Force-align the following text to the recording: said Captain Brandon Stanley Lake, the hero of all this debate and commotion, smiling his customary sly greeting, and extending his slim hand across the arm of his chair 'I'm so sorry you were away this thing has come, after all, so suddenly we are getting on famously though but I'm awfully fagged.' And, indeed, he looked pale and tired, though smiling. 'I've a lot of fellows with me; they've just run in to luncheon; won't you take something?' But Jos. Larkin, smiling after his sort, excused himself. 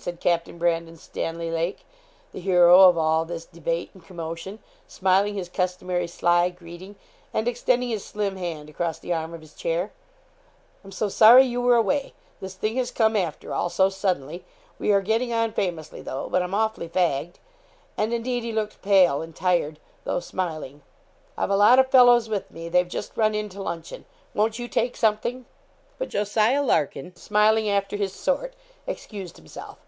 said 0.00 0.20
Captain 0.20 0.58
Brandon 0.58 0.96
Stanley 0.96 1.50
Lake, 1.50 1.84
the 2.30 2.38
hero 2.38 2.88
of 2.88 2.96
all 2.96 3.24
this 3.24 3.44
debate 3.44 3.90
and 3.92 4.06
commotion, 4.06 4.60
smiling 4.86 5.34
his 5.34 5.48
customary 5.48 6.06
sly 6.06 6.48
greeting, 6.50 6.94
and 7.34 7.48
extending 7.48 7.88
his 7.88 8.04
slim 8.04 8.36
hand 8.36 8.70
across 8.70 9.00
the 9.00 9.12
arm 9.12 9.34
of 9.34 9.40
his 9.40 9.54
chair 9.54 9.92
'I'm 10.84 10.92
so 10.92 11.08
sorry 11.08 11.42
you 11.42 11.60
were 11.60 11.74
away 11.74 12.14
this 12.40 12.54
thing 12.54 12.76
has 12.76 12.92
come, 12.92 13.16
after 13.16 13.52
all, 13.52 13.68
so 13.68 13.88
suddenly 13.88 14.44
we 14.78 14.92
are 14.92 15.00
getting 15.00 15.32
on 15.32 15.50
famously 15.50 16.00
though 16.00 16.28
but 16.30 16.42
I'm 16.42 16.54
awfully 16.54 16.88
fagged.' 16.88 17.40
And, 17.96 18.14
indeed, 18.14 18.44
he 18.44 18.52
looked 18.52 18.80
pale 18.80 19.20
and 19.20 19.34
tired, 19.34 19.80
though 20.04 20.20
smiling. 20.20 20.82
'I've 21.36 21.50
a 21.50 21.56
lot 21.56 21.80
of 21.80 21.88
fellows 21.90 22.28
with 22.28 22.48
me; 22.52 22.68
they've 22.68 22.88
just 22.88 23.16
run 23.16 23.34
in 23.34 23.48
to 23.48 23.60
luncheon; 23.60 24.04
won't 24.32 24.60
you 24.60 24.68
take 24.68 24.96
something?' 24.96 25.44
But 25.98 26.10
Jos. 26.10 26.36
Larkin, 26.36 27.16
smiling 27.16 27.68
after 27.68 27.96
his 27.96 28.12
sort, 28.12 28.54
excused 28.86 29.36
himself. 29.36 29.78